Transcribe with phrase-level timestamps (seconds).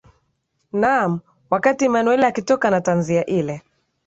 [0.81, 1.11] naam
[1.53, 3.63] wakati emmanuel akitoka na tanzia ile